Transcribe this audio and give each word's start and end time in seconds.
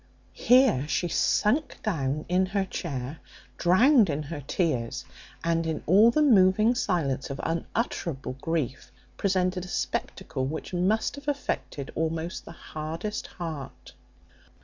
Here 0.33 0.87
she 0.87 1.07
sunk 1.09 1.77
down 1.83 2.25
in 2.27 2.47
her 2.47 2.65
chair, 2.65 3.19
drowned 3.59 4.09
in 4.09 4.23
her 4.23 4.41
tears, 4.41 5.05
and, 5.43 5.67
in 5.67 5.83
all 5.85 6.09
the 6.09 6.23
moving 6.23 6.73
silence 6.73 7.29
of 7.29 7.39
unutterable 7.43 8.35
grief, 8.41 8.91
presented 9.15 9.63
a 9.63 9.67
spectacle 9.67 10.47
which 10.47 10.73
must 10.73 11.17
have 11.17 11.27
affected 11.27 11.91
almost 11.93 12.45
the 12.45 12.51
hardest 12.51 13.27
heart. 13.27 13.93